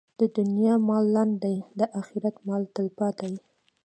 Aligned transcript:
د 0.19 0.21
دنیا 0.37 0.73
مال 0.87 1.05
لنډ 1.15 1.33
دی، 1.43 1.57
د 1.79 1.81
اخرت 1.99 2.35
مال 2.47 2.63
تلپاتې. 2.75 3.33